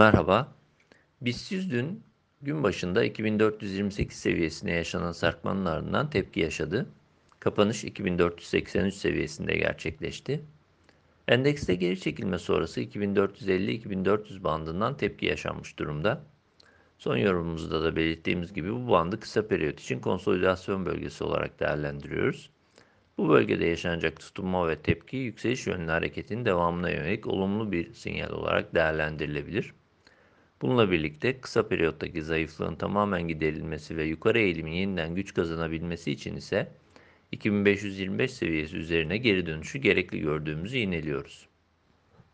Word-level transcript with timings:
Merhaba. 0.00 0.48
BIST 1.20 1.52
100 1.52 1.70
dün 1.70 2.04
gün 2.42 2.62
başında 2.62 3.04
2428 3.04 4.18
seviyesine 4.18 4.72
yaşanan 4.72 5.12
sarkmanın 5.12 5.64
ardından 5.64 6.10
tepki 6.10 6.40
yaşadı. 6.40 6.86
Kapanış 7.40 7.84
2483 7.84 8.94
seviyesinde 8.94 9.56
gerçekleşti. 9.56 10.44
Endekste 11.28 11.74
geri 11.74 12.00
çekilme 12.00 12.38
sonrası 12.38 12.80
2450-2400 12.80 14.44
bandından 14.44 14.96
tepki 14.96 15.26
yaşanmış 15.26 15.78
durumda. 15.78 16.22
Son 16.98 17.16
yorumumuzda 17.16 17.82
da 17.82 17.96
belirttiğimiz 17.96 18.52
gibi 18.52 18.72
bu 18.72 18.90
bandı 18.90 19.20
kısa 19.20 19.48
periyot 19.48 19.80
için 19.80 20.00
konsolidasyon 20.00 20.86
bölgesi 20.86 21.24
olarak 21.24 21.60
değerlendiriyoruz. 21.60 22.50
Bu 23.18 23.28
bölgede 23.28 23.66
yaşanacak 23.66 24.20
tutunma 24.20 24.68
ve 24.68 24.76
tepki 24.76 25.16
yükseliş 25.16 25.66
yönlü 25.66 25.90
hareketin 25.90 26.44
devamına 26.44 26.90
yönelik 26.90 27.26
olumlu 27.26 27.72
bir 27.72 27.94
sinyal 27.94 28.30
olarak 28.30 28.74
değerlendirilebilir. 28.74 29.74
Bununla 30.62 30.90
birlikte 30.90 31.40
kısa 31.40 31.68
periyottaki 31.68 32.22
zayıflığın 32.22 32.76
tamamen 32.76 33.28
giderilmesi 33.28 33.96
ve 33.96 34.04
yukarı 34.04 34.38
eğilimin 34.38 34.72
yeniden 34.72 35.14
güç 35.14 35.34
kazanabilmesi 35.34 36.12
için 36.12 36.36
ise 36.36 36.72
2525 37.32 38.32
seviyesi 38.32 38.76
üzerine 38.76 39.18
geri 39.18 39.46
dönüşü 39.46 39.78
gerekli 39.78 40.20
gördüğümüzü 40.20 40.78
ineliyoruz. 40.78 41.49